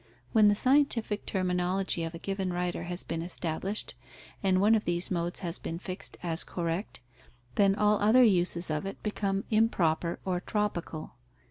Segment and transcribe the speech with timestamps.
[0.31, 3.93] When the scientific terminology of a given writer has been established,
[4.41, 7.01] and one of these modes has been fixed as correct,
[7.53, 11.17] then all other uses of it become improper or tropical.